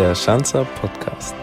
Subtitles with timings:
[0.00, 1.34] der Schanzer Podcast.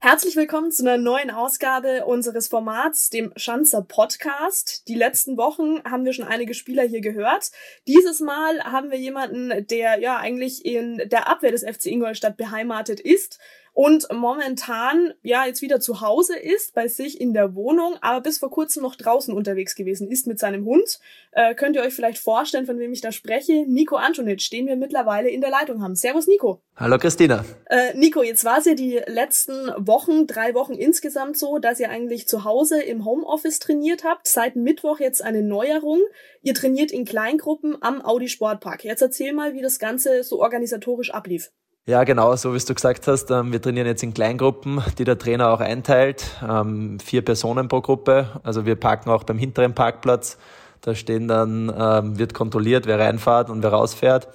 [0.00, 4.88] Herzlich willkommen zu einer neuen Ausgabe unseres Formats, dem Schanzer Podcast.
[4.88, 7.52] Die letzten Wochen haben wir schon einige Spieler hier gehört.
[7.86, 12.98] Dieses Mal haben wir jemanden, der ja eigentlich in der Abwehr des FC Ingolstadt beheimatet
[12.98, 13.38] ist
[13.78, 18.38] und momentan ja jetzt wieder zu Hause ist, bei sich in der Wohnung, aber bis
[18.38, 20.98] vor kurzem noch draußen unterwegs gewesen ist mit seinem Hund.
[21.30, 23.66] Äh, könnt ihr euch vielleicht vorstellen, von wem ich da spreche?
[23.68, 25.94] Nico Antonitsch, den wir mittlerweile in der Leitung haben.
[25.94, 26.60] Servus Nico.
[26.74, 27.44] Hallo Christina.
[27.66, 31.88] Äh, Nico, jetzt war es ja die letzten Wochen, drei Wochen insgesamt so, dass ihr
[31.88, 34.26] eigentlich zu Hause im Homeoffice trainiert habt.
[34.26, 36.00] Seit Mittwoch jetzt eine Neuerung.
[36.42, 38.82] Ihr trainiert in Kleingruppen am Audi Sportpark.
[38.82, 41.52] Jetzt erzähl mal, wie das Ganze so organisatorisch ablief.
[41.88, 43.30] Ja, genau, so wie du gesagt hast.
[43.30, 46.22] Ähm, wir trainieren jetzt in Kleingruppen, die der Trainer auch einteilt.
[46.46, 48.26] Ähm, vier Personen pro Gruppe.
[48.42, 50.36] Also wir parken auch beim hinteren Parkplatz.
[50.82, 54.28] Da stehen dann, ähm, wird kontrolliert, wer reinfährt und wer rausfährt.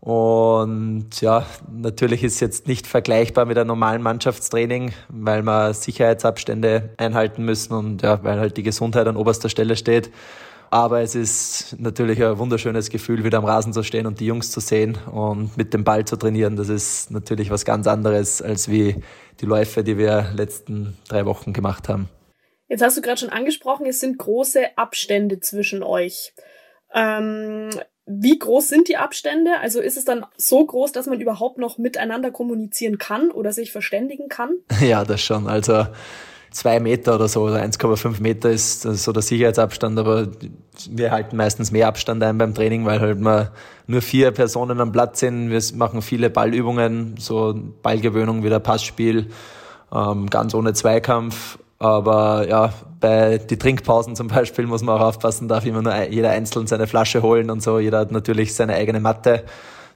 [0.00, 6.94] Und ja, natürlich ist es jetzt nicht vergleichbar mit einem normalen Mannschaftstraining, weil wir Sicherheitsabstände
[6.96, 10.10] einhalten müssen und ja, weil halt die Gesundheit an oberster Stelle steht.
[10.70, 14.52] Aber es ist natürlich ein wunderschönes Gefühl, wieder am Rasen zu stehen und die Jungs
[14.52, 16.54] zu sehen und mit dem Ball zu trainieren.
[16.54, 19.02] Das ist natürlich was ganz anderes als wie
[19.40, 22.08] die Läufe, die wir letzten drei Wochen gemacht haben.
[22.68, 26.32] Jetzt hast du gerade schon angesprochen, es sind große Abstände zwischen euch.
[26.94, 27.70] Ähm,
[28.06, 29.58] wie groß sind die Abstände?
[29.60, 33.72] Also ist es dann so groß, dass man überhaupt noch miteinander kommunizieren kann oder sich
[33.72, 34.50] verständigen kann?
[34.80, 35.48] Ja, das schon.
[35.48, 35.86] Also
[36.50, 40.28] zwei Meter oder so, oder 1,5 Meter ist so der Sicherheitsabstand, aber
[40.90, 43.52] wir halten meistens mehr Abstand ein beim Training, weil halt wir
[43.86, 45.50] nur vier Personen am Platz sind.
[45.50, 49.30] Wir machen viele Ballübungen, so Ballgewöhnung wie der Passspiel,
[49.92, 51.58] ähm, ganz ohne Zweikampf.
[51.78, 56.30] Aber ja, bei die Trinkpausen zum Beispiel muss man auch aufpassen, darf immer nur jeder
[56.30, 57.78] einzeln seine Flasche holen und so.
[57.78, 59.44] Jeder hat natürlich seine eigene Matte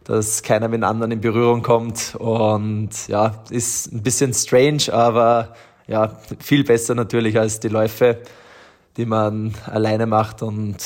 [0.04, 2.14] dass keiner mit anderen in Berührung kommt.
[2.16, 5.54] Und ja, ist ein bisschen strange, aber
[5.86, 8.18] ja, viel besser natürlich als die Läufe,
[8.96, 10.76] die man alleine macht und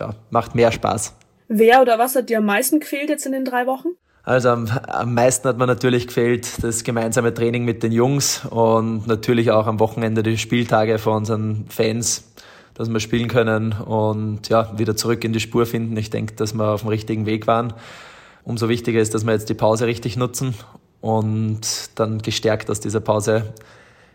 [0.00, 1.14] ja, macht mehr Spaß.
[1.48, 3.88] Wer oder was hat dir am meisten gefehlt jetzt in den drei Wochen?
[4.24, 9.06] Also am, am meisten hat mir natürlich gefehlt das gemeinsame Training mit den Jungs und
[9.06, 12.32] natürlich auch am Wochenende die Spieltage von unseren Fans,
[12.72, 15.96] dass wir spielen können und ja, wieder zurück in die Spur finden.
[15.98, 17.74] Ich denke, dass wir auf dem richtigen Weg waren.
[18.44, 20.54] Umso wichtiger ist, dass wir jetzt die Pause richtig nutzen
[21.02, 21.60] und
[21.96, 23.52] dann gestärkt aus dieser Pause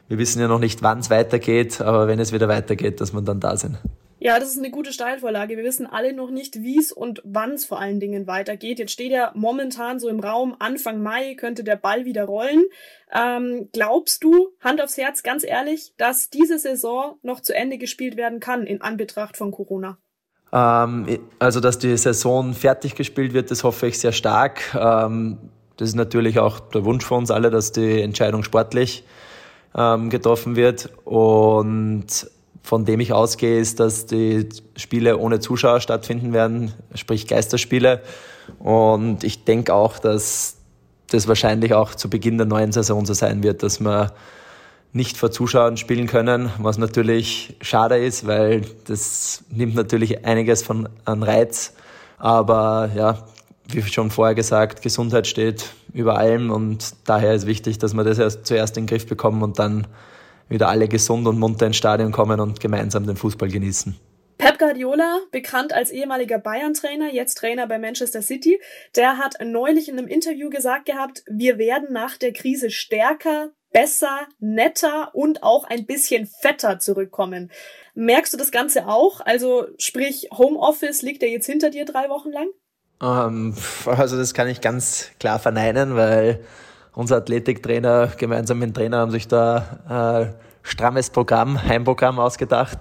[0.09, 3.21] wir wissen ja noch nicht, wann es weitergeht, aber wenn es wieder weitergeht, dass wir
[3.21, 3.77] dann da sind.
[4.21, 5.55] Ja, das ist eine gute Steilvorlage.
[5.55, 8.77] Wir wissen alle noch nicht, wie es und wann es vor allen Dingen weitergeht.
[8.77, 12.65] Jetzt steht ja momentan so im Raum, Anfang Mai könnte der Ball wieder rollen.
[13.13, 18.17] Ähm, glaubst du, Hand aufs Herz, ganz ehrlich, dass diese Saison noch zu Ende gespielt
[18.17, 19.97] werden kann in Anbetracht von Corona?
[20.51, 24.75] Ähm, also, dass die Saison fertig gespielt wird, das hoffe ich sehr stark.
[24.75, 25.37] Ähm,
[25.77, 29.05] das ist natürlich auch der Wunsch für uns alle, dass die Entscheidung sportlich
[29.75, 30.90] ähm, getroffen wird.
[31.06, 32.30] Und
[32.63, 38.02] von dem ich ausgehe, ist, dass die Spiele ohne Zuschauer stattfinden werden, sprich Geisterspiele.
[38.59, 40.57] Und ich denke auch, dass
[41.09, 44.13] das wahrscheinlich auch zu Beginn der neuen Saison so sein wird, dass wir
[44.91, 50.90] nicht vor Zuschauern spielen können, was natürlich schade ist, weil das nimmt natürlich einiges von
[51.06, 51.74] an Reiz.
[52.18, 53.25] Aber ja,
[53.68, 58.19] wie schon vorher gesagt, Gesundheit steht über allem und daher ist wichtig, dass wir das
[58.19, 59.88] erst zuerst in den Griff bekommen und dann
[60.47, 63.95] wieder alle gesund und munter ins Stadion kommen und gemeinsam den Fußball genießen.
[64.38, 68.59] Pep Guardiola, bekannt als ehemaliger Bayern-Trainer, jetzt Trainer bei Manchester City,
[68.95, 74.27] der hat neulich in einem Interview gesagt gehabt, wir werden nach der Krise stärker, besser,
[74.39, 77.51] netter und auch ein bisschen fetter zurückkommen.
[77.95, 79.19] Merkst du das Ganze auch?
[79.19, 82.47] Also sprich, Homeoffice liegt ja jetzt hinter dir drei Wochen lang?
[83.01, 83.54] Ähm,
[83.86, 86.42] also das kann ich ganz klar verneinen, weil
[86.94, 92.80] unser Athletiktrainer gemeinsam mit dem Trainer haben sich da ein strammes Programm, Heimprogramm ausgedacht.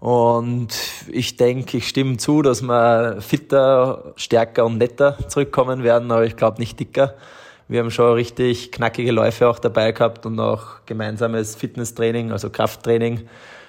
[0.00, 0.68] Und
[1.10, 6.36] ich denke, ich stimme zu, dass wir fitter, stärker und netter zurückkommen werden, aber ich
[6.36, 7.14] glaube nicht dicker.
[7.68, 13.26] Wir haben schon richtig knackige Läufe auch dabei gehabt und auch gemeinsames Fitnesstraining, also Krafttraining.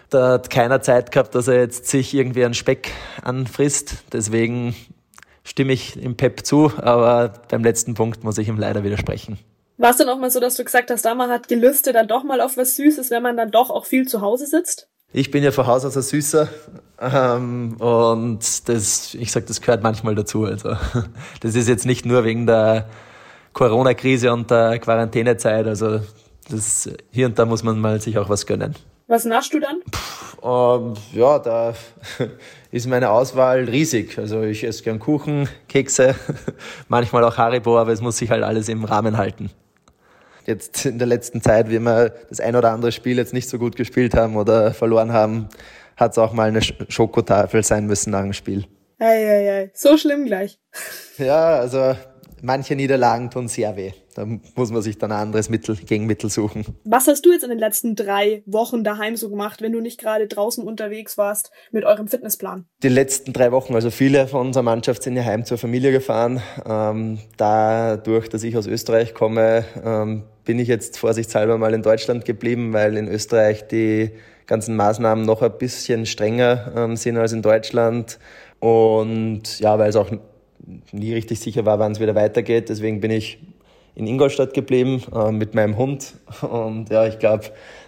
[0.10, 2.92] Da hat keiner Zeit gehabt, dass er jetzt sich irgendwie einen Speck
[3.24, 4.04] anfrisst.
[4.12, 4.76] Deswegen
[5.46, 9.40] stimme ich im Pep zu, aber beim letzten Punkt muss ich ihm leider widersprechen.
[9.78, 12.08] War es denn auch mal so, dass du gesagt hast, da man hat gelüstet dann
[12.08, 14.90] doch mal auf was Süßes, wenn man dann doch auch viel zu Hause sitzt?
[15.14, 16.50] Ich bin ja von Haus aus ein Süßer
[17.00, 20.46] ähm, und das, ich sag, das gehört manchmal dazu.
[20.46, 20.76] Also
[21.42, 22.90] das ist jetzt nicht nur wegen der
[23.54, 25.68] Corona-Krise und der Quarantänezeit.
[25.68, 26.02] Also
[26.50, 28.76] das, hier und da muss man mal sich auch was gönnen.
[29.08, 29.82] Was naschst du dann?
[30.44, 31.76] Ähm, ja, da
[32.72, 34.18] ist meine Auswahl riesig.
[34.18, 36.16] Also ich esse gern Kuchen, Kekse,
[36.88, 39.52] manchmal auch Haribo, aber es muss sich halt alles im Rahmen halten.
[40.46, 43.58] Jetzt in der letzten Zeit, wie wir das ein oder andere Spiel jetzt nicht so
[43.58, 45.50] gut gespielt haben oder verloren haben,
[45.98, 48.66] hat es auch mal eine Schokotafel sein müssen nach dem Spiel.
[49.00, 50.60] Eieiei, so schlimm gleich.
[51.18, 51.96] Ja, also
[52.42, 53.92] manche Niederlagen tun sehr weh.
[54.16, 56.66] Da muss man sich dann ein anderes Mittel, Gegenmittel suchen.
[56.86, 60.00] Was hast du jetzt in den letzten drei Wochen daheim so gemacht, wenn du nicht
[60.00, 62.66] gerade draußen unterwegs warst mit eurem Fitnessplan?
[62.82, 66.42] Die letzten drei Wochen, also viele von unserer Mannschaft sind ja heim zur Familie gefahren.
[66.66, 72.24] Ähm, dadurch, dass ich aus Österreich komme, ähm, bin ich jetzt vorsichtshalber mal in Deutschland
[72.24, 74.12] geblieben, weil in Österreich die
[74.46, 78.20] ganzen Maßnahmen noch ein bisschen strenger ähm, sind als in Deutschland.
[78.60, 80.10] Und ja, weil es auch
[80.92, 82.70] nie richtig sicher war, wann es wieder weitergeht.
[82.70, 83.40] Deswegen bin ich
[83.96, 86.14] in Ingolstadt geblieben äh, mit meinem Hund.
[86.42, 87.46] Und ja, ich glaube,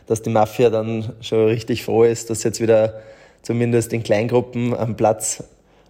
[0.07, 3.01] dass die Mafia dann schon richtig froh ist, dass jetzt wieder
[3.41, 5.43] zumindest in Kleingruppen am Platz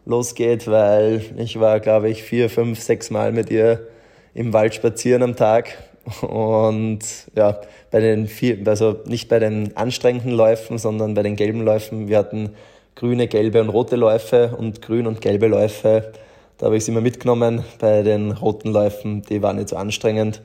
[0.05, 3.87] losgeht, weil ich war, glaube ich, vier, fünf, sechs Mal mit ihr
[4.33, 5.77] im Wald spazieren am Tag.
[6.21, 6.99] Und
[7.35, 7.59] ja,
[7.91, 12.07] bei den vier, also nicht bei den anstrengenden Läufen, sondern bei den gelben Läufen.
[12.07, 12.51] Wir hatten
[12.95, 16.13] grüne, gelbe und rote Läufe und grün und gelbe Läufe
[16.57, 17.63] da habe ich sie immer mitgenommen.
[17.79, 20.41] Bei den roten Läufen, die waren nicht so anstrengend,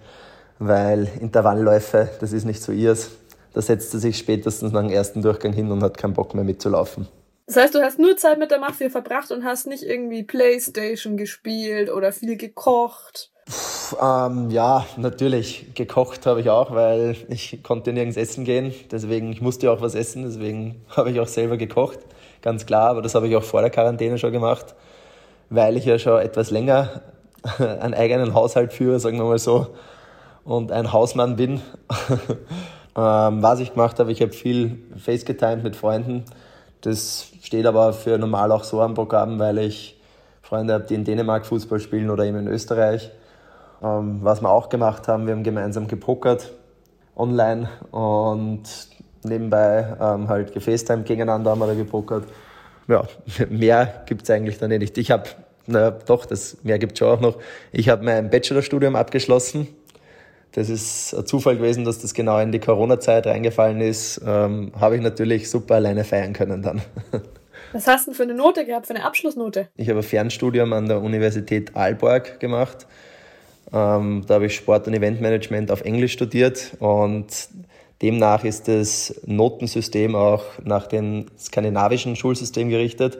[0.58, 3.10] weil Intervallläufe, das ist nicht so ihrs.
[3.54, 6.44] Da setzt sie sich spätestens nach dem ersten Durchgang hin und hat keinen Bock mehr
[6.44, 7.08] mitzulaufen.
[7.46, 11.16] Das heißt, du hast nur Zeit mit der Mafia verbracht und hast nicht irgendwie Playstation
[11.16, 13.30] gespielt oder viel gekocht?
[13.46, 15.66] Puh, ähm, ja, natürlich.
[15.74, 18.72] Gekocht habe ich auch, weil ich konnte nirgends essen gehen.
[18.90, 21.98] Deswegen, ich musste auch was essen, deswegen habe ich auch selber gekocht.
[22.42, 24.74] Ganz klar, aber das habe ich auch vor der Quarantäne schon gemacht
[25.52, 27.02] weil ich ja schon etwas länger
[27.58, 29.68] einen eigenen Haushalt führe, sagen wir mal so,
[30.44, 31.60] und ein Hausmann bin.
[32.96, 36.24] ähm, was ich gemacht habe, ich habe viel FaceGetimed mit Freunden.
[36.80, 40.00] Das steht aber für normal auch so am Programm, weil ich
[40.40, 43.10] Freunde habe, die in Dänemark Fußball spielen oder eben in Österreich.
[43.82, 46.50] Ähm, was wir auch gemacht haben, wir haben gemeinsam gepokert
[47.14, 48.62] online und
[49.22, 52.24] nebenbei ähm, halt gefacetimed gegeneinander haben wir da gepokert
[52.92, 53.08] ja,
[53.48, 54.98] mehr gibt es eigentlich dann nicht.
[54.98, 55.24] Ich habe,
[55.66, 57.38] naja, doch, das mehr gibt es schon auch noch.
[57.72, 59.68] Ich habe mein Bachelorstudium abgeschlossen.
[60.52, 64.20] Das ist ein Zufall gewesen, dass das genau in die Corona-Zeit reingefallen ist.
[64.26, 66.82] Ähm, habe ich natürlich super alleine feiern können dann.
[67.72, 69.68] Was hast du denn für eine Note gehabt, für eine Abschlussnote?
[69.76, 72.86] Ich habe ein Fernstudium an der Universität Aalborg gemacht.
[73.72, 77.28] Ähm, da habe ich Sport- und Eventmanagement auf Englisch studiert und
[78.02, 83.18] Demnach ist das Notensystem auch nach dem skandinavischen Schulsystem gerichtet.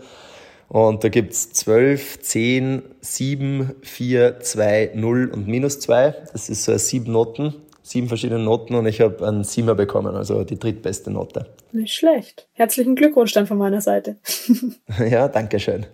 [0.69, 6.15] Und da gibt es 12, 10, 7, 4, 2, 0 und minus 2.
[6.33, 10.45] Das ist so sieben Noten, sieben verschiedene Noten und ich habe einen Siemer bekommen, also
[10.45, 11.47] die drittbeste Note.
[11.73, 12.49] Nicht schlecht.
[12.55, 14.17] Herzlichen Glückwunsch dann von meiner Seite.
[15.11, 15.87] ja, danke schön.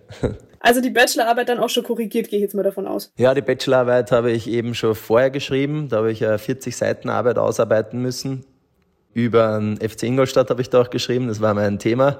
[0.61, 3.12] Also die Bachelorarbeit dann auch schon korrigiert, gehe ich jetzt mal davon aus.
[3.17, 5.88] Ja, die Bachelorarbeit habe ich eben schon vorher geschrieben.
[5.88, 8.44] Da habe ich eine 40 Seiten Arbeit ausarbeiten müssen
[9.24, 12.18] über den FC Ingolstadt habe ich da auch geschrieben, das war mein Thema.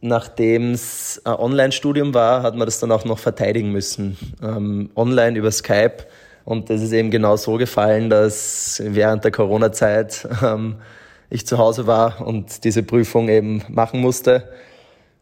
[0.00, 4.18] Nachdem es ein Online-Studium war, hat man das dann auch noch verteidigen müssen.
[4.42, 6.04] Ähm, online über Skype.
[6.44, 10.76] Und das ist eben genau so gefallen, dass während der Corona-Zeit ähm,
[11.30, 14.48] ich zu Hause war und diese Prüfung eben machen musste,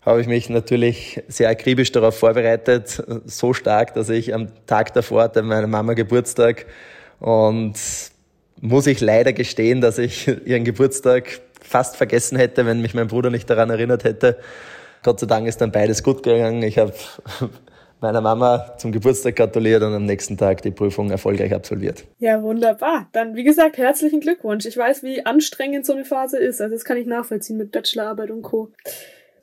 [0.01, 3.03] habe ich mich natürlich sehr akribisch darauf vorbereitet.
[3.25, 6.67] So stark, dass ich am Tag davor hatte meine Mama Geburtstag
[7.21, 7.75] und
[8.63, 13.29] muss ich leider gestehen, dass ich ihren Geburtstag fast vergessen hätte, wenn mich mein Bruder
[13.29, 14.39] nicht daran erinnert hätte.
[15.03, 16.63] Gott sei Dank ist dann beides gut gegangen.
[16.63, 16.95] Ich habe
[18.01, 22.05] meiner Mama zum Geburtstag gratuliert und am nächsten Tag die Prüfung erfolgreich absolviert.
[22.19, 23.09] Ja, wunderbar.
[23.13, 24.65] Dann, wie gesagt, herzlichen Glückwunsch.
[24.65, 26.61] Ich weiß, wie anstrengend so eine Phase ist.
[26.61, 28.71] Also das kann ich nachvollziehen mit Bachelorarbeit und Co.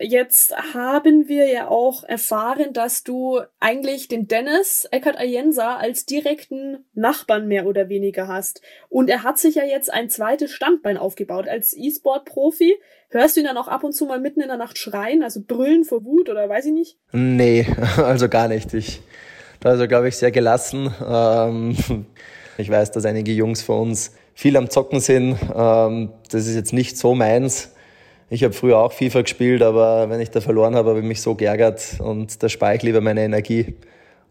[0.01, 6.85] Jetzt haben wir ja auch erfahren, dass du eigentlich den Dennis Eckhard Ayensa als direkten
[6.93, 8.61] Nachbarn mehr oder weniger hast.
[8.87, 11.49] Und er hat sich ja jetzt ein zweites Standbein aufgebaut.
[11.49, 12.77] Als E-Sport-Profi
[13.09, 15.41] hörst du ihn dann auch ab und zu mal mitten in der Nacht schreien, also
[15.45, 16.97] brüllen vor Wut oder weiß ich nicht?
[17.11, 18.73] Nee, also gar nicht.
[18.73, 19.01] Ich,
[19.65, 20.93] also glaube ich sehr gelassen.
[21.05, 21.75] Ähm,
[22.57, 25.37] ich weiß, dass einige Jungs von uns viel am Zocken sind.
[25.53, 27.73] Ähm, das ist jetzt nicht so meins.
[28.31, 31.21] Ich habe früher auch FIFA gespielt, aber wenn ich da verloren habe, habe ich mich
[31.21, 33.75] so geärgert und da spare ich lieber meine Energie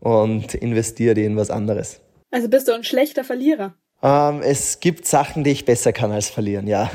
[0.01, 2.01] und investiere die in was anderes.
[2.31, 3.75] Also bist du ein schlechter Verlierer?
[4.01, 6.91] Ähm, es gibt Sachen, die ich besser kann als verlieren, ja.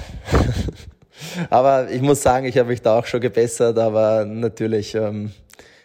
[1.50, 5.34] aber ich muss sagen, ich habe mich da auch schon gebessert, aber natürlich, ähm,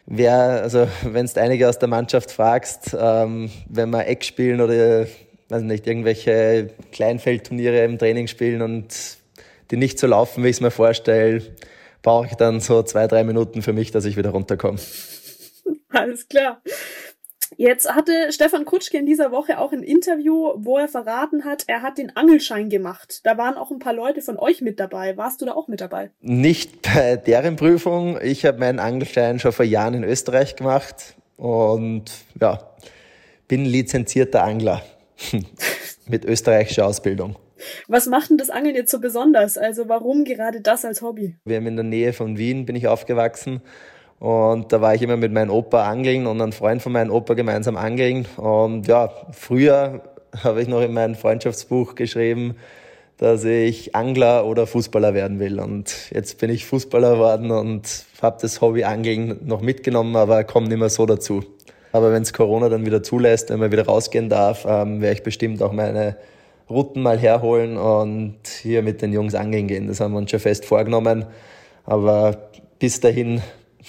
[0.07, 5.07] wer, also wenn du einige aus der Mannschaft fragst, ähm, wenn wir Eck spielen oder
[5.49, 9.18] weiß nicht, irgendwelche Kleinfeldturniere im Training spielen und
[9.71, 11.43] die nicht so laufen, wie ich es mir vorstelle,
[12.03, 14.79] brauche ich dann so zwei, drei Minuten für mich, dass ich wieder runterkomme.
[15.91, 16.63] Alles klar.
[17.57, 21.83] Jetzt hatte Stefan Kutschke in dieser Woche auch ein Interview, wo er verraten hat, er
[21.83, 23.21] hat den Angelschein gemacht.
[23.25, 25.17] Da waren auch ein paar Leute von euch mit dabei.
[25.17, 26.11] Warst du da auch mit dabei?
[26.21, 28.19] Nicht bei deren Prüfung.
[28.23, 32.05] Ich habe meinen Angelschein schon vor Jahren in Österreich gemacht und
[32.41, 32.71] ja,
[33.49, 34.83] bin lizenzierter Angler
[36.07, 37.37] mit österreichischer Ausbildung.
[37.87, 39.59] Was macht denn das Angeln jetzt so besonders?
[39.59, 41.37] Also warum gerade das als Hobby?
[41.45, 43.63] Wir haben in der Nähe von Wien bin ich aufgewachsen
[44.19, 47.35] und da war ich immer mit meinem Opa angeln und einem Freund von meinem Opa
[47.35, 48.27] gemeinsam angeln.
[48.37, 50.03] Und ja, früher
[50.43, 52.57] habe ich noch in mein Freundschaftsbuch geschrieben,
[53.17, 55.61] dass ich Angler oder Fußballer werden will.
[55.61, 60.69] Und jetzt bin ich Fußballer geworden und habe das Hobby Angeln noch mitgenommen, aber komme
[60.69, 61.45] nicht mehr so dazu.
[61.93, 65.23] Aber wenn es Corona dann wieder zulässt, wenn man wieder rausgehen darf, ähm, werde ich
[65.23, 66.17] bestimmt auch meine
[66.71, 69.87] Routen mal herholen und hier mit den Jungs angeln gehen.
[69.89, 71.27] Das haben wir uns schon fest vorgenommen.
[71.85, 73.41] Aber bis dahin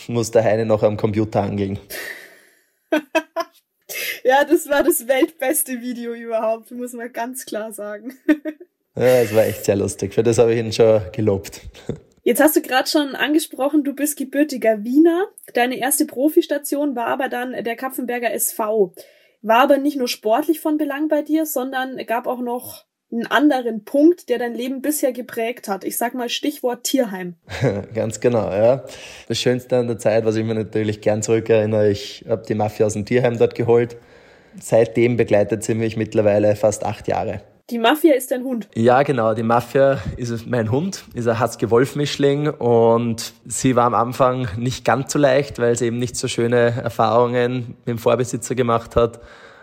[0.07, 1.79] muss der Heine noch am Computer angeln.
[4.23, 8.17] ja, das war das weltbeste Video überhaupt, muss man ganz klar sagen.
[8.95, 10.13] ja, es war echt sehr lustig.
[10.13, 11.61] Für das habe ich ihn schon gelobt.
[12.23, 15.29] Jetzt hast du gerade schon angesprochen, du bist gebürtiger Wiener.
[15.53, 18.93] Deine erste Profistation war aber dann der Kapfenberger SV.
[19.41, 23.85] War aber nicht nur sportlich von Belang bei dir, sondern gab auch noch einen anderen
[23.85, 25.83] Punkt, der dein Leben bisher geprägt hat?
[25.83, 27.35] Ich sag mal Stichwort Tierheim.
[27.93, 28.83] Ganz genau, ja.
[29.27, 32.85] Das Schönste an der Zeit, was ich mir natürlich gern zurückerinnere, ich habe die Mafia
[32.85, 33.97] aus dem Tierheim dort geholt.
[34.61, 37.41] Seitdem begleitet sie mich mittlerweile fast acht Jahre.
[37.69, 38.67] Die Mafia ist dein Hund?
[38.73, 39.35] Ja, genau.
[39.35, 45.13] Die Mafia ist mein Hund, ist ein Husky-Wolf-Mischling und sie war am Anfang nicht ganz
[45.13, 49.19] so leicht, weil sie eben nicht so schöne Erfahrungen mit dem Vorbesitzer gemacht hat.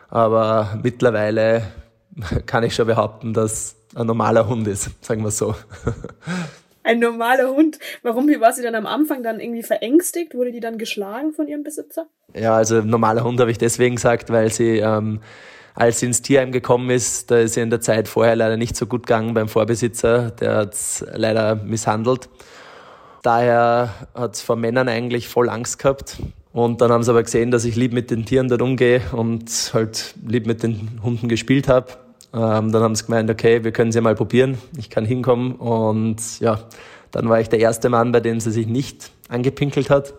[0.08, 1.62] Aber mittlerweile
[2.46, 5.54] kann ich schon behaupten, dass ein normaler Hund ist, sagen wir so.
[6.84, 7.80] Ein normaler Hund.
[8.04, 10.36] Warum war sie dann am Anfang dann irgendwie verängstigt?
[10.36, 12.06] Wurde die dann geschlagen von ihrem Besitzer?
[12.32, 15.18] Ja, also normaler Hund habe ich deswegen gesagt, weil sie, ähm,
[15.76, 18.76] als sie ins Tierheim gekommen ist, da ist sie in der Zeit vorher leider nicht
[18.76, 20.30] so gut gegangen beim Vorbesitzer.
[20.30, 20.74] Der hat
[21.14, 22.30] leider misshandelt.
[23.22, 26.16] Daher hat es vor Männern eigentlich voll Angst gehabt.
[26.52, 29.70] Und dann haben sie aber gesehen, dass ich lieb mit den Tieren dort umgehe und
[29.74, 31.88] halt lieb mit den Hunden gespielt habe.
[32.32, 34.56] Ähm, dann haben sie gemeint, okay, wir können sie mal probieren.
[34.78, 35.56] Ich kann hinkommen.
[35.56, 36.60] Und ja,
[37.10, 40.14] dann war ich der erste Mann, bei dem sie sich nicht angepinkelt hat.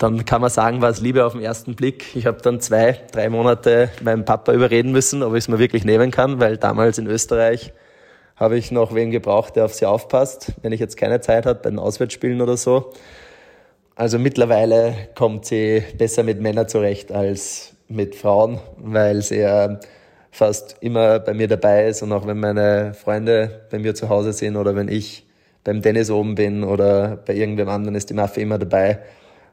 [0.00, 2.16] Dann kann man sagen, war es Liebe auf den ersten Blick.
[2.16, 5.84] Ich habe dann zwei, drei Monate meinen Papa überreden müssen, ob ich es mir wirklich
[5.84, 7.74] nehmen kann, weil damals in Österreich
[8.34, 11.60] habe ich noch wen gebraucht, der auf sie aufpasst, wenn ich jetzt keine Zeit habe,
[11.62, 12.94] bei den Auswärtsspielen oder so.
[13.94, 19.80] Also mittlerweile kommt sie besser mit Männern zurecht als mit Frauen, weil sie ja
[20.30, 24.32] fast immer bei mir dabei ist und auch wenn meine Freunde bei mir zu Hause
[24.32, 25.26] sind oder wenn ich
[25.62, 29.00] beim Tennis oben bin oder bei irgendwem anderen ist die Maffe immer dabei.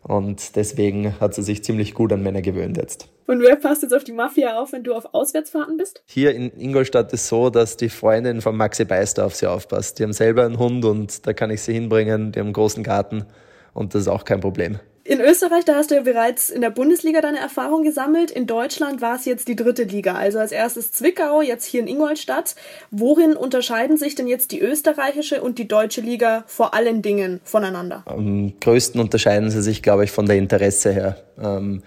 [0.08, 3.10] Und deswegen hat sie sich ziemlich gut an Männer gewöhnt jetzt.
[3.28, 6.02] Und wer passt jetzt auf die Mafia auf, wenn du auf Auswärtsfahrten bist?
[6.06, 10.00] Hier in Ingolstadt ist so, dass die Freundin von Maxi Beister auf sie aufpasst.
[10.00, 12.32] Die haben selber einen Hund und da kann ich sie hinbringen.
[12.32, 13.26] Die haben einen großen Garten
[13.74, 14.80] und das ist auch kein Problem.
[15.10, 18.30] In Österreich, da hast du ja bereits in der Bundesliga deine Erfahrung gesammelt.
[18.30, 20.16] In Deutschland war es jetzt die dritte Liga.
[20.16, 22.56] Also als erstes Zwickau, jetzt hier in Ingolstadt.
[22.92, 28.04] Worin unterscheiden sich denn jetzt die österreichische und die deutsche Liga vor allen Dingen voneinander?
[28.06, 31.16] Am größten unterscheiden sie sich, glaube ich, von der Interesse her.
[31.42, 31.84] Ähm,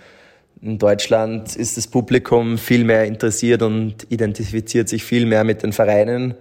[0.62, 5.75] in Deutschland ist das Publikum viel mehr interessiert und identifiziert sich viel mehr mit den
[5.75, 6.37] Vereinen.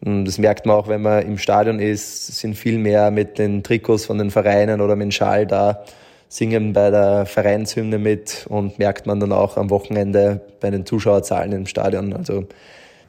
[0.00, 4.06] Das merkt man auch, wenn man im Stadion ist, sind viel mehr mit den Trikots
[4.06, 5.84] von den Vereinen oder mit dem Schal da
[6.28, 11.52] singen bei der Vereinshymne mit und merkt man dann auch am Wochenende bei den Zuschauerzahlen
[11.52, 12.12] im Stadion.
[12.12, 12.46] Also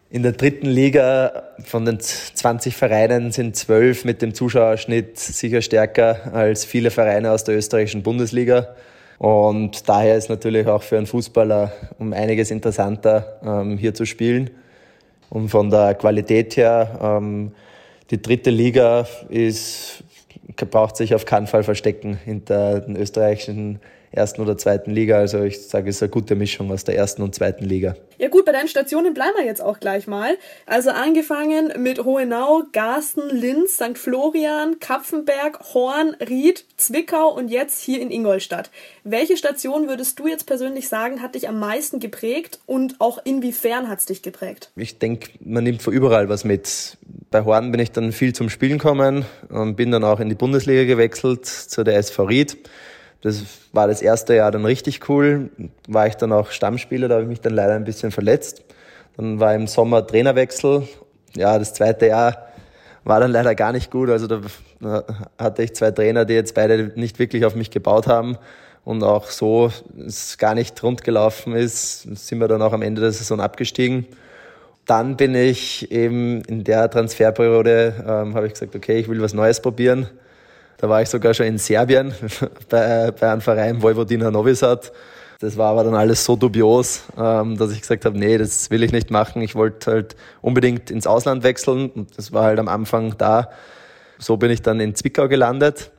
[0.10, 6.34] in der dritten Liga von den 20 Vereinen sind zwölf mit dem Zuschauerschnitt sicher stärker
[6.34, 8.76] als viele Vereine aus der österreichischen Bundesliga.
[9.18, 14.52] Und daher ist natürlich auch für einen Fußballer um einiges interessanter, ähm, hier zu spielen.
[15.30, 17.52] Und von der Qualität her, ähm,
[18.10, 20.04] die dritte Liga ist
[20.56, 23.80] braucht sich auf keinen Fall verstecken hinter den österreichischen
[24.12, 25.18] ersten oder zweiten Liga.
[25.18, 27.96] Also ich sage, es ist eine gute Mischung aus der ersten und zweiten Liga.
[28.18, 30.38] Ja gut, bei deinen Stationen bleiben wir jetzt auch gleich mal.
[30.66, 33.98] Also angefangen mit Hohenau, Garsten, Linz, St.
[33.98, 38.72] Florian, Kapfenberg, Horn, Ried, Zwickau und jetzt hier in Ingolstadt.
[39.04, 43.88] Welche Station würdest du jetzt persönlich sagen, hat dich am meisten geprägt und auch inwiefern
[43.88, 44.72] hat es dich geprägt?
[44.76, 46.98] Ich denke, man nimmt von überall was mit.
[47.30, 50.36] Bei Horn bin ich dann viel zum Spielen gekommen und bin dann auch in die
[50.36, 52.58] Bundesliga gewechselt zu der SV Ried.
[53.22, 53.44] Das
[53.74, 55.50] war das erste Jahr dann richtig cool.
[55.88, 58.64] War ich dann auch Stammspieler, da habe ich mich dann leider ein bisschen verletzt.
[59.16, 60.88] Dann war im Sommer Trainerwechsel.
[61.36, 62.48] Ja, das zweite Jahr
[63.04, 64.10] war dann leider gar nicht gut.
[64.10, 64.42] Also da
[65.40, 68.38] hatte ich zwei Trainer, die jetzt beide nicht wirklich auf mich gebaut haben.
[68.84, 69.72] Und auch so
[70.06, 74.06] es gar nicht rund gelaufen ist, sind wir dann auch am Ende der Saison abgestiegen.
[74.86, 79.34] Dann bin ich eben in der Transferperiode, ähm, habe ich gesagt, okay, ich will was
[79.34, 80.08] Neues probieren.
[80.78, 82.14] Da war ich sogar schon in Serbien
[82.70, 84.92] bei, bei einem Verein Vojvodina Novi Sad.
[85.40, 88.82] Das war aber dann alles so dubios, ähm, dass ich gesagt habe, nee, das will
[88.84, 89.42] ich nicht machen.
[89.42, 93.52] Ich wollte halt unbedingt ins Ausland wechseln und das war halt am Anfang da.
[94.18, 95.92] So bin ich dann in Zwickau gelandet.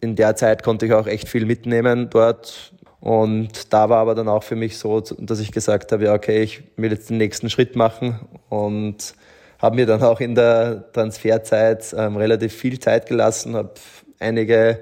[0.00, 2.72] In der Zeit konnte ich auch echt viel mitnehmen dort.
[3.00, 6.42] Und da war aber dann auch für mich so, dass ich gesagt habe, ja, okay,
[6.42, 9.14] ich will jetzt den nächsten Schritt machen und
[9.58, 13.70] habe mir dann auch in der Transferzeit ähm, relativ viel Zeit gelassen, habe
[14.18, 14.80] einige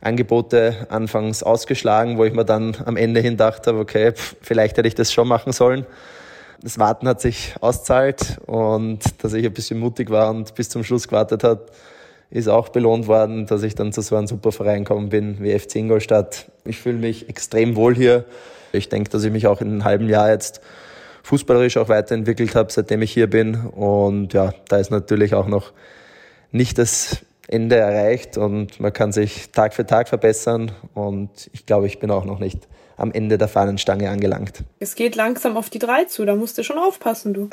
[0.00, 4.88] Angebote anfangs ausgeschlagen, wo ich mir dann am Ende hin dachte, okay, pff, vielleicht hätte
[4.88, 5.86] ich das schon machen sollen.
[6.62, 10.84] Das Warten hat sich auszahlt und dass ich ein bisschen mutig war und bis zum
[10.84, 11.70] Schluss gewartet hat,
[12.30, 15.56] ist auch belohnt worden, dass ich dann zu so einem super Verein gekommen bin wie
[15.56, 16.46] FC Ingolstadt.
[16.64, 18.24] Ich fühle mich extrem wohl hier.
[18.72, 20.60] Ich denke, dass ich mich auch in einem halben Jahr jetzt
[21.22, 23.54] fußballerisch auch weiterentwickelt habe, seitdem ich hier bin.
[23.54, 25.72] Und ja, da ist natürlich auch noch
[26.52, 30.70] nicht das Ende erreicht und man kann sich Tag für Tag verbessern.
[30.94, 34.64] Und ich glaube, ich bin auch noch nicht am Ende der Fahnenstange angelangt.
[34.80, 37.48] Es geht langsam auf die drei zu, da musst du schon aufpassen, du.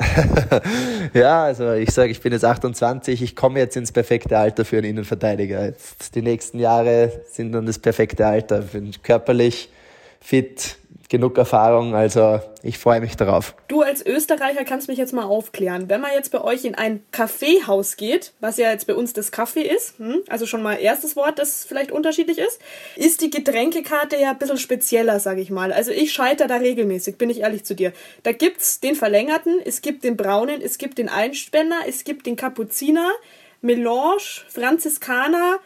[1.14, 4.78] ja, also ich sage, ich bin jetzt 28, ich komme jetzt ins perfekte Alter für
[4.78, 5.64] einen Innenverteidiger.
[5.64, 8.58] Jetzt die nächsten Jahre sind dann das perfekte Alter.
[8.58, 9.70] Bin körperlich
[10.20, 10.76] fit,
[11.08, 13.54] genug Erfahrung, also ich freue mich darauf.
[13.68, 15.88] Du als Österreicher kannst mich jetzt mal aufklären.
[15.88, 19.30] Wenn man jetzt bei euch in ein Kaffeehaus geht, was ja jetzt bei uns das
[19.30, 22.60] Kaffee ist, hm, also schon mal erstes Wort, das vielleicht unterschiedlich ist,
[22.96, 25.72] ist die Getränkekarte ja ein bisschen spezieller, sage ich mal.
[25.72, 27.92] Also ich scheitere da regelmäßig, bin ich ehrlich zu dir.
[28.22, 32.36] Da gibt's den verlängerten, es gibt den braunen, es gibt den Einspänner, es gibt den
[32.36, 33.10] Kapuziner,
[33.60, 35.58] Melange, Franziskaner,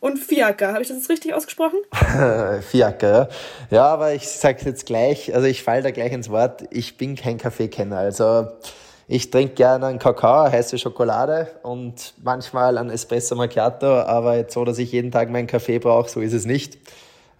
[0.00, 0.72] und Fiaker.
[0.72, 1.78] Habe ich das jetzt richtig ausgesprochen?
[2.62, 3.28] Fiaker, ja.
[3.70, 7.16] Ja, aber ich sage jetzt gleich, also ich falle da gleich ins Wort, ich bin
[7.16, 7.98] kein Kaffeekenner.
[7.98, 8.48] Also
[9.06, 14.64] ich trinke gerne einen Kakao, heiße Schokolade und manchmal einen Espresso Macchiato, aber jetzt so,
[14.64, 16.78] dass ich jeden Tag meinen Kaffee brauche, so ist es nicht.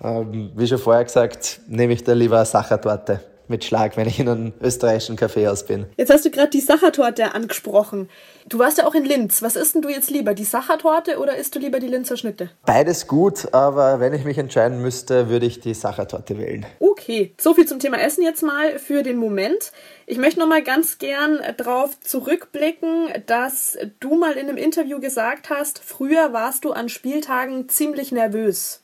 [0.02, 4.28] Ähm, wie schon vorher gesagt, nehme ich da lieber Sachertorte mit Schlag, wenn ich in
[4.28, 5.86] einem österreichischen Kaffeehaus bin.
[5.96, 8.08] Jetzt hast du gerade die Sachertorte angesprochen.
[8.48, 9.42] Du warst ja auch in Linz.
[9.42, 12.50] Was isst denn du jetzt lieber, die Sachertorte oder isst du lieber die Linzer Schnitte?
[12.64, 16.66] Beides gut, aber wenn ich mich entscheiden müsste, würde ich die Sachertorte wählen.
[16.80, 19.72] Okay, so viel zum Thema Essen jetzt mal für den Moment.
[20.06, 25.50] Ich möchte noch mal ganz gern darauf zurückblicken, dass du mal in einem Interview gesagt
[25.50, 28.82] hast, früher warst du an Spieltagen ziemlich nervös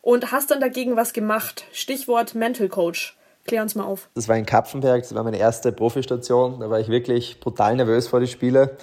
[0.00, 1.64] und hast dann dagegen was gemacht.
[1.72, 3.16] Stichwort Mental Coach.
[3.44, 4.08] Klär uns mal auf.
[4.14, 6.60] Das war in Kapfenberg, das war meine erste Profistation.
[6.60, 8.76] Da war ich wirklich brutal nervös vor die Spiele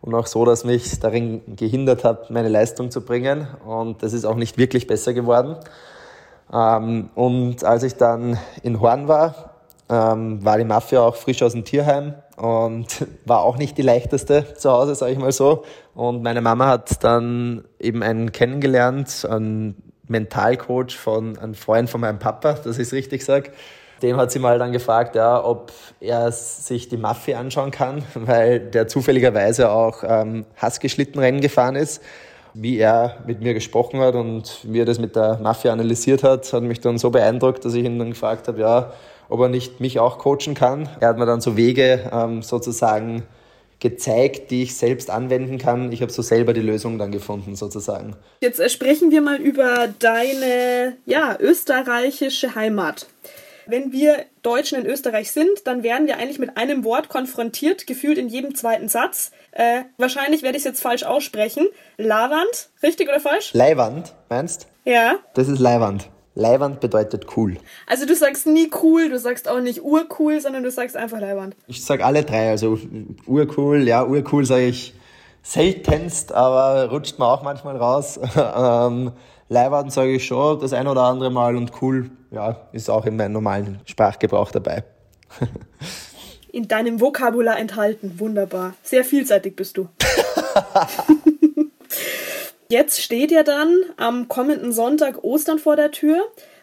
[0.00, 3.46] und auch so, dass mich darin gehindert hat, meine Leistung zu bringen.
[3.66, 5.56] Und das ist auch nicht wirklich besser geworden.
[6.52, 9.56] Ähm, und als ich dann in Horn war,
[9.88, 14.54] ähm, war die Mafia auch frisch aus dem Tierheim und war auch nicht die leichteste
[14.54, 15.64] zu Hause, sage ich mal so.
[15.94, 22.18] Und meine Mama hat dann eben einen kennengelernt, einen Mentalcoach von einem Freund von meinem
[22.18, 23.50] Papa, dass ich es richtig sage.
[24.02, 28.60] Dem hat sie mal dann gefragt, ja, ob er sich die Mafia anschauen kann, weil
[28.60, 32.02] der zufälligerweise auch ähm, Husky-Schlittenrennen gefahren ist.
[32.52, 36.50] Wie er mit mir gesprochen hat und wie er das mit der Mafia analysiert hat,
[36.52, 38.92] hat mich dann so beeindruckt, dass ich ihn dann gefragt habe, ja,
[39.28, 40.88] ob er nicht mich auch coachen kann.
[41.00, 43.24] Er hat mir dann so Wege ähm, sozusagen
[43.78, 45.92] gezeigt, die ich selbst anwenden kann.
[45.92, 48.16] Ich habe so selber die Lösung dann gefunden, sozusagen.
[48.40, 53.06] Jetzt äh, sprechen wir mal über deine ja, österreichische Heimat.
[53.66, 58.18] Wenn wir Deutschen in Österreich sind, dann werden wir eigentlich mit einem Wort konfrontiert, gefühlt
[58.18, 59.32] in jedem zweiten Satz.
[59.52, 61.66] Äh, wahrscheinlich werde ich es jetzt falsch aussprechen.
[61.96, 63.52] Lavand, richtig oder falsch?
[63.54, 64.68] Leiwand, meinst?
[64.84, 65.16] Ja.
[65.34, 66.08] Das ist Leiwand.
[66.36, 67.56] Leiwand bedeutet cool.
[67.86, 71.56] Also du sagst nie cool, du sagst auch nicht urcool, sondern du sagst einfach Leiwand.
[71.66, 72.78] Ich sag alle drei, also
[73.26, 74.94] urcool, ja, urcool sage ich
[75.42, 78.20] seltenst, aber rutscht mir auch manchmal raus.
[79.48, 83.16] Leihwarten sage ich schon das ein oder andere Mal und cool, ja, ist auch in
[83.16, 84.84] meinem normalen Sprachgebrauch dabei.
[86.52, 88.74] in deinem Vokabular enthalten, wunderbar.
[88.82, 89.88] Sehr vielseitig bist du.
[92.68, 96.20] Jetzt steht ja dann am kommenden Sonntag Ostern vor der Tür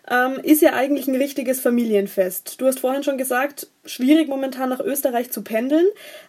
[0.10, 2.60] ähm, ist ja eigentlich ein richtiges Familienfest.
[2.60, 5.86] Du hast vorhin schon gesagt, schwierig momentan nach Österreich zu pendeln.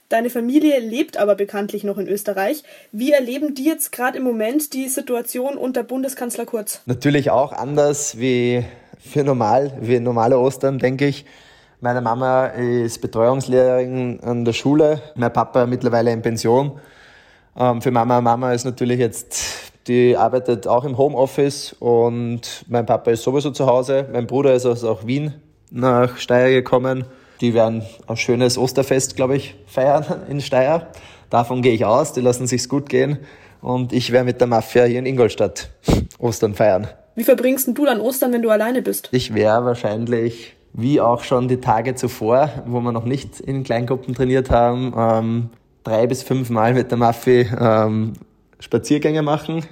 [0.08, 2.62] Deine Familie lebt aber bekanntlich noch in Österreich.
[2.92, 6.82] Wie erleben die jetzt gerade im Moment die Situation unter Bundeskanzler Kurz?
[6.87, 8.64] Natürlich auch anders wie
[8.98, 11.24] für normal, wie normale Ostern, denke ich.
[11.80, 16.80] Meine Mama ist Betreuungslehrerin an der Schule, mein Papa mittlerweile in Pension.
[17.56, 23.11] Ähm, für Mama Mama ist natürlich jetzt, die arbeitet auch im Homeoffice und mein Papa
[23.11, 24.07] ist sowieso zu Hause.
[24.12, 25.35] Mein Bruder ist aus auch Wien
[25.70, 27.05] nach Steyr gekommen.
[27.40, 30.88] Die werden ein schönes Osterfest, glaube ich, feiern in Steyr.
[31.31, 33.18] Davon gehe ich aus, die lassen sich's gut gehen.
[33.61, 35.70] Und ich werde mit der Mafia hier in Ingolstadt
[36.18, 36.88] Ostern feiern.
[37.14, 39.09] Wie verbringst du dann Ostern, wenn du alleine bist?
[39.12, 44.14] Ich wäre wahrscheinlich, wie auch schon die Tage zuvor, wo wir noch nicht in Kleingruppen
[44.14, 45.51] trainiert haben, ähm,
[45.85, 48.14] drei bis fünf Mal mit der Maffi ähm,
[48.64, 49.64] Spaziergänge machen.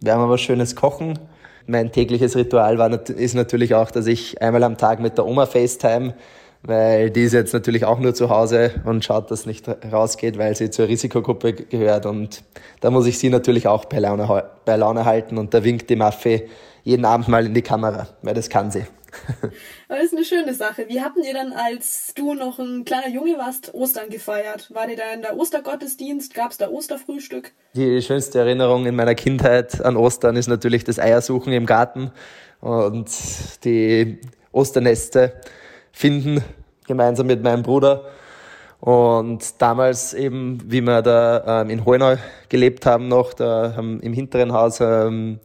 [0.00, 1.18] Werden wir was Schönes kochen.
[1.66, 5.46] Mein tägliches Ritual war, ist natürlich auch, dass ich einmal am Tag mit der Oma
[5.46, 6.14] FaceTime
[6.66, 10.56] weil die ist jetzt natürlich auch nur zu Hause und schaut, dass nicht rausgeht, weil
[10.56, 12.06] sie zur Risikogruppe gehört.
[12.06, 12.42] Und
[12.80, 15.96] da muss ich sie natürlich auch bei Laune, bei Laune halten und da winkt die
[15.96, 16.42] Maffe
[16.82, 18.84] jeden Abend mal in die Kamera, weil das kann sie.
[19.88, 20.86] Aber das ist eine schöne Sache.
[20.88, 24.72] Wie habt ihr dann, als du noch ein kleiner Junge warst, Ostern gefeiert?
[24.72, 26.34] War ihr da in der Ostergottesdienst?
[26.34, 27.52] Gab es da Osterfrühstück?
[27.74, 32.12] Die schönste Erinnerung in meiner Kindheit an Ostern ist natürlich das Eiersuchen im Garten
[32.60, 33.08] und
[33.64, 34.18] die
[34.52, 35.34] Osterneste
[35.92, 36.42] finden,
[36.86, 38.04] gemeinsam mit meinem Bruder.
[38.80, 42.16] Und damals eben, wie wir da ähm, in Hohenau
[42.48, 45.40] gelebt haben noch, da haben im hinteren Haus ähm,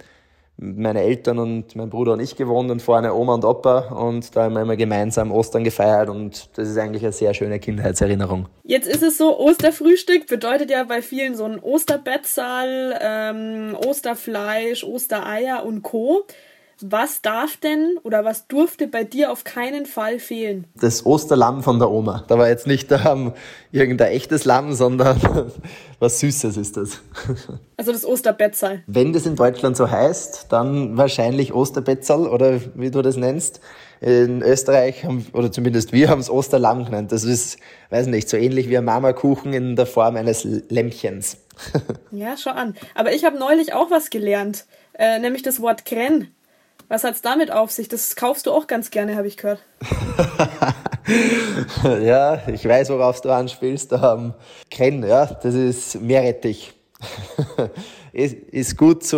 [0.57, 4.43] meine Eltern und mein Bruder und ich gewohnt und vorne Oma und Opa und da
[4.43, 8.47] haben wir immer gemeinsam Ostern gefeiert und das ist eigentlich eine sehr schöne Kindheitserinnerung.
[8.63, 15.65] Jetzt ist es so, Osterfrühstück bedeutet ja bei vielen so ein Osterbettsal, ähm, Osterfleisch, Ostereier
[15.65, 16.25] und Co.
[16.83, 20.65] Was darf denn oder was durfte bei dir auf keinen Fall fehlen?
[20.75, 22.23] Das Osterlamm von der Oma.
[22.27, 23.33] Da war jetzt nicht ähm,
[23.71, 25.51] irgendein echtes Lamm, sondern
[25.99, 27.01] was Süßes ist das.
[27.77, 28.83] Also das Osterbettsal.
[28.85, 33.59] Wenn das in Deutschland so heißt, dann wahrscheinlich Osterbettsal oder wie du das nennst.
[34.01, 37.11] In Österreich haben, oder zumindest wir haben es Osterlamm genannt.
[37.11, 37.57] Das ist,
[37.89, 41.37] weiß nicht, so ähnlich wie ein Marmorkuchen in der Form eines Lämpchens.
[42.11, 42.75] ja, schau an.
[42.93, 46.27] Aber ich habe neulich auch was gelernt, äh, nämlich das Wort Kren.
[46.91, 47.88] Was hat's damit auf sich?
[47.88, 49.63] Das kaufst du auch ganz gerne, habe ich gehört.
[52.04, 53.93] ja, ich weiß, worauf du anspielst.
[53.93, 54.34] Ähm,
[54.69, 56.73] Krenn, ja, das ist Meerrettich.
[58.12, 59.17] ist, ist gut zu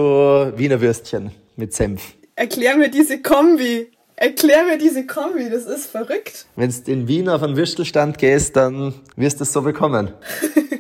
[0.55, 2.13] Wiener Würstchen mit Senf.
[2.35, 3.89] Erklär mir diese Kombi.
[4.17, 6.45] Erklär mir diese Kombi, das ist verrückt.
[6.55, 10.13] Wenn du in Wien auf einen Würstelstand gehst, dann wirst du es so bekommen.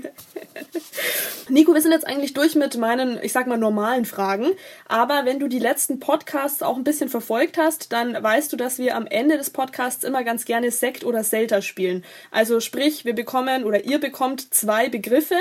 [1.53, 4.47] Nico, wir sind jetzt eigentlich durch mit meinen, ich sag mal, normalen Fragen.
[4.87, 8.79] Aber wenn du die letzten Podcasts auch ein bisschen verfolgt hast, dann weißt du, dass
[8.79, 12.03] wir am Ende des Podcasts immer ganz gerne Sekt oder Selter spielen.
[12.31, 15.35] Also sprich, wir bekommen oder ihr bekommt zwei Begriffe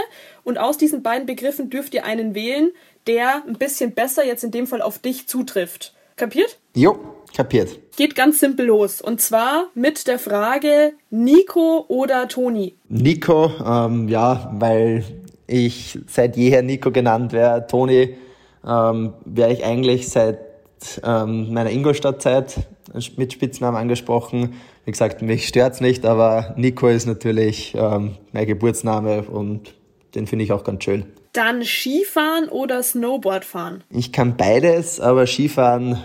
[0.44, 2.72] und aus diesen beiden Begriffen dürft ihr einen wählen,
[3.06, 5.94] der ein bisschen besser jetzt in dem Fall auf dich zutrifft.
[6.16, 6.58] Kapiert?
[6.74, 6.98] Jo,
[7.34, 7.80] kapiert.
[7.96, 9.00] Geht ganz simpel los.
[9.00, 12.76] Und zwar mit der Frage Nico oder Toni.
[12.90, 15.04] Nico, ähm, ja, weil
[15.52, 17.66] ich seit jeher Nico genannt wäre.
[17.66, 18.16] Toni
[18.66, 20.38] ähm, wäre ich eigentlich seit
[21.04, 22.66] ähm, meiner Ingolstadt-Zeit
[23.16, 24.54] mit Spitznamen angesprochen.
[24.84, 29.74] Wie gesagt, mich stört's nicht, aber Nico ist natürlich ähm, mein Geburtsname und
[30.14, 31.04] den finde ich auch ganz schön.
[31.32, 33.84] Dann Skifahren oder Snowboardfahren?
[33.90, 35.98] Ich kann beides, aber Skifahren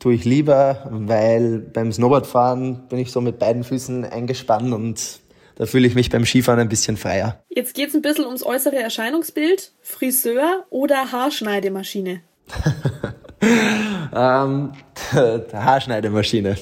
[0.00, 5.20] tue ich lieber, weil beim Snowboardfahren bin ich so mit beiden Füßen eingespannt und
[5.56, 7.42] da fühle ich mich beim Skifahren ein bisschen freier.
[7.48, 9.72] Jetzt geht es ein bisschen ums äußere Erscheinungsbild.
[9.82, 12.20] Friseur oder Haarschneidemaschine?
[14.14, 14.72] ähm,
[15.52, 16.56] Haarschneidemaschine.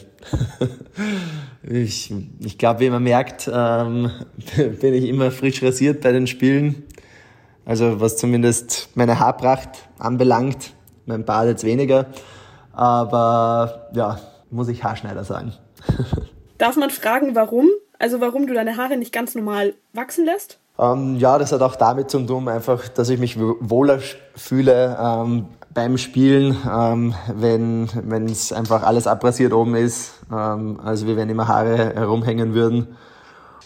[1.63, 4.11] ich ich glaube, wie man merkt, ähm,
[4.57, 6.85] bin ich immer frisch rasiert bei den Spielen.
[7.65, 10.75] Also was zumindest meine Haarpracht anbelangt.
[11.07, 12.07] Mein Bart jetzt weniger.
[12.73, 15.53] Aber ja, muss ich Haarschneider sagen.
[16.59, 17.69] Darf man fragen, warum?
[18.03, 20.59] Also warum du deine Haare nicht ganz normal wachsen lässt?
[20.77, 24.01] Ähm, ja, das hat auch damit zu tun, einfach, dass ich mich wohler
[24.35, 27.87] fühle ähm, beim Spielen, ähm, wenn
[28.27, 32.89] es einfach alles abrasiert oben ist, ähm, also wie wenn immer Haare herumhängen würden.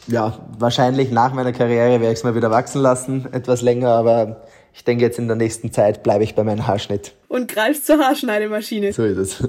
[0.07, 4.43] Ja, wahrscheinlich nach meiner Karriere werde ich es mal wieder wachsen lassen, etwas länger, aber
[4.77, 7.15] ich denke, jetzt in der nächsten Zeit bleibe ich bei meinem Haarschnitt.
[7.29, 8.93] Und greifst zur Haarschneidemaschine.
[8.93, 9.49] So ist es.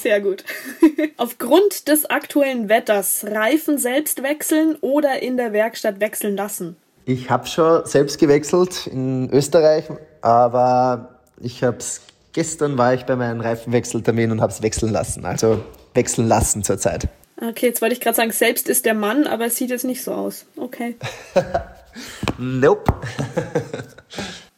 [0.00, 0.44] Sehr gut.
[1.18, 6.76] Aufgrund des aktuellen Wetters Reifen selbst wechseln oder in der Werkstatt wechseln lassen?
[7.04, 9.84] Ich habe schon selbst gewechselt in Österreich,
[10.22, 12.00] aber ich habe es
[12.32, 15.26] gestern war ich bei meinem Reifenwechseltermin und habe es wechseln lassen.
[15.26, 17.08] Also wechseln lassen zurzeit.
[17.36, 20.02] Okay, jetzt wollte ich gerade sagen, selbst ist der Mann, aber es sieht jetzt nicht
[20.02, 20.46] so aus.
[20.56, 20.96] Okay.
[22.38, 22.90] nope.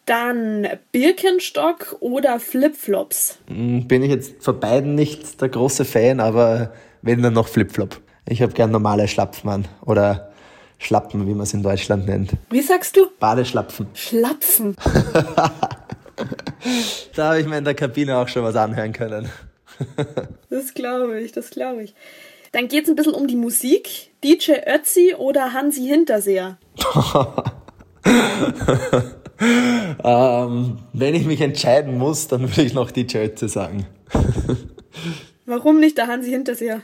[0.07, 3.39] Dann Birkenstock oder Flipflops?
[3.49, 8.01] Hm, bin ich jetzt von beiden nicht der große Fan, aber wenn dann noch Flipflop.
[8.29, 10.31] Ich habe gern normale Schlapfmann oder
[10.79, 12.33] Schlappen, wie man es in Deutschland nennt.
[12.51, 13.07] Wie sagst du?
[13.19, 13.87] Badeschlapfen.
[13.95, 14.77] Schlapfen.
[17.15, 19.31] da habe ich mir in der Kabine auch schon was anhören können.
[20.51, 21.95] das glaube ich, das glaube ich.
[22.53, 24.11] Dann geht es ein bisschen um die Musik.
[24.23, 26.59] DJ Ötzi oder Hansi Hinterseher?
[30.05, 33.87] ähm, wenn ich mich entscheiden muss, dann würde ich noch DJ Ötzi sagen.
[35.47, 36.81] Warum nicht der Hansi Hinterseher?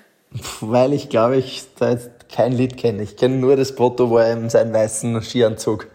[0.60, 3.02] Weil ich glaube, ich da jetzt kein Lied kenne.
[3.02, 5.88] Ich kenne nur das Foto, wo er in seinem weißen Skianzug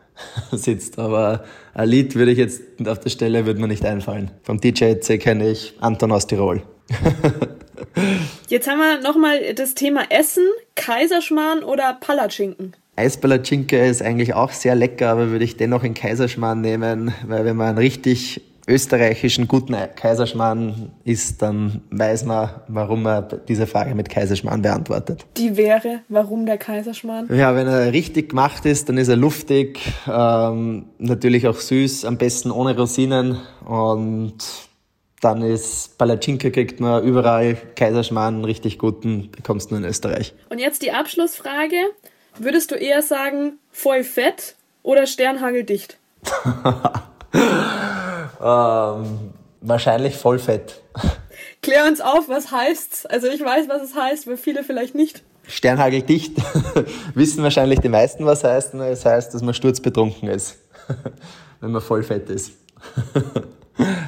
[0.52, 0.98] sitzt.
[0.98, 1.44] Aber
[1.74, 4.30] ein Lied würde ich jetzt auf der Stelle würde mir nicht einfallen.
[4.42, 6.62] Vom DJ C kenne ich Anton aus Tirol.
[8.48, 12.74] Jetzt haben wir nochmal das Thema Essen, Kaiserschmarrn oder Palatschinken.
[12.96, 17.56] Eispalatschinke ist eigentlich auch sehr lecker, aber würde ich dennoch in Kaiserschmarrn nehmen, weil wenn
[17.56, 24.08] man einen richtig österreichischen guten Kaiserschmarrn isst, dann weiß man, warum man diese Frage mit
[24.08, 25.26] Kaiserschmarrn beantwortet.
[25.36, 27.34] Die wäre, warum der Kaiserschmarrn?
[27.34, 32.18] Ja, wenn er richtig gemacht ist, dann ist er luftig, ähm, natürlich auch süß, am
[32.18, 34.36] besten ohne Rosinen und
[35.20, 40.34] dann ist Palatschinke kriegt man überall, Kaiserschmarrn, richtig guten, bekommst du nur in Österreich.
[40.50, 41.76] Und jetzt die Abschlussfrage.
[42.38, 45.98] Würdest du eher sagen, voll fett oder sternhageldicht?
[48.42, 50.82] Ähm, wahrscheinlich voll fett.
[51.62, 53.06] Klär uns auf, was heißt's?
[53.06, 55.22] Also ich weiß, was es heißt, aber viele vielleicht nicht.
[55.46, 56.36] Sternhageldicht
[57.14, 58.74] wissen wahrscheinlich die meisten, was heißt.
[58.74, 60.58] Es heißt, dass man sturzbetrunken ist,
[61.60, 62.52] wenn man voll fett ist.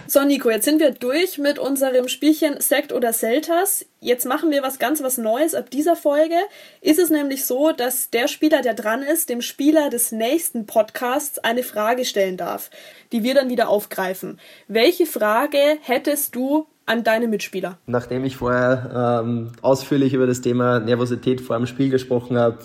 [0.06, 3.86] So, Nico, jetzt sind wir durch mit unserem Spielchen Sekt oder Selters.
[4.00, 6.36] Jetzt machen wir was ganz was Neues ab dieser Folge.
[6.80, 11.38] Ist es nämlich so, dass der Spieler, der dran ist, dem Spieler des nächsten Podcasts
[11.38, 12.70] eine Frage stellen darf,
[13.12, 14.38] die wir dann wieder aufgreifen.
[14.68, 17.78] Welche Frage hättest du an deine Mitspieler?
[17.86, 22.58] Nachdem ich vorher ähm, ausführlich über das Thema Nervosität vor dem Spiel gesprochen habe,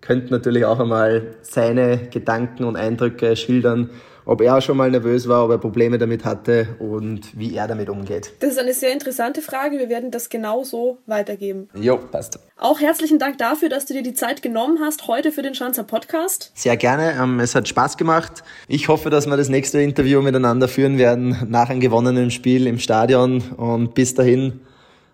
[0.00, 3.90] könnte natürlich auch einmal seine Gedanken und Eindrücke schildern,
[4.30, 7.90] ob er schon mal nervös war, ob er Probleme damit hatte und wie er damit
[7.90, 8.30] umgeht.
[8.38, 9.76] Das ist eine sehr interessante Frage.
[9.80, 11.68] Wir werden das genau so weitergeben.
[11.74, 12.38] Jo, passt.
[12.56, 15.82] Auch herzlichen Dank dafür, dass du dir die Zeit genommen hast heute für den Schanzer
[15.82, 16.52] Podcast.
[16.54, 17.14] Sehr gerne.
[17.20, 18.44] Ähm, es hat Spaß gemacht.
[18.68, 22.78] Ich hoffe, dass wir das nächste Interview miteinander führen werden nach einem gewonnenen Spiel im
[22.78, 23.42] Stadion.
[23.56, 24.60] Und bis dahin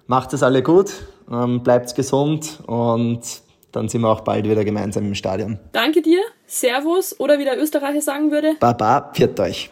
[0.06, 0.92] macht es alle gut,
[1.32, 3.45] ähm, bleibt gesund und
[3.76, 5.58] dann sind wir auch bald wieder gemeinsam im Stadion.
[5.72, 8.54] Danke dir, Servus oder wie der Österreicher sagen würde.
[8.58, 9.70] Baba, pfiat euch.